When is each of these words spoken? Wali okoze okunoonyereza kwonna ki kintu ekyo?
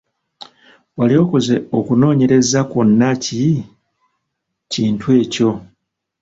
Wali 0.97 1.15
okoze 1.23 1.55
okunoonyereza 1.77 2.59
kwonna 2.69 3.09
ki 3.23 3.39
kintu 4.71 5.07
ekyo? 5.21 5.51